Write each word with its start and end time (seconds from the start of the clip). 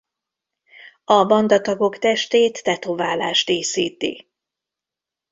A 1.05 1.25
bandatagok 1.25 1.97
testét 1.97 2.63
tetoválás 2.63 3.45
díszíti. 3.45 4.29